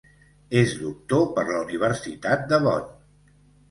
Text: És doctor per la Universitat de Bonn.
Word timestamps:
És 0.61 0.73
doctor 0.85 1.27
per 1.37 1.45
la 1.51 1.61
Universitat 1.69 2.53
de 2.53 2.65
Bonn. 2.69 2.95